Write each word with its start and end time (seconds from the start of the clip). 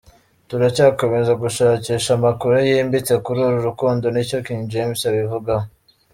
Turacyakomeza 0.49 1.31
gushakisha 1.43 2.09
amakuru 2.19 2.53
yimbitse 2.69 3.13
kuri 3.25 3.39
uru 3.47 3.57
rukundo 3.67 4.05
n’icyo 4.09 4.37
King 4.45 4.63
James 4.73 5.01
abivugaho. 5.09 5.67